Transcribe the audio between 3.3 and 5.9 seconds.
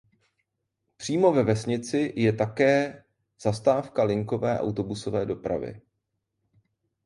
zastávka linkové autobusové dopravy.